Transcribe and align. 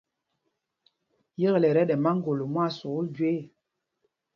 Yekle 1.39 1.67
ɛ 1.67 1.71
tí 1.73 1.81
ɛjúl 1.81 2.01
máŋgolo 2.03 2.43
mwán 2.53 2.71
sukûl 2.77 3.07
jüe 3.15 3.31
ɛ. 3.37 3.39